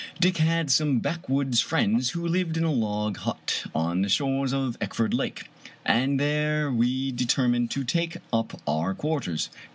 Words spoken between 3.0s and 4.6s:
hut on the shores